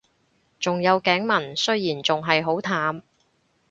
[0.59, 3.03] 仲有頸紋，雖然仲係好淡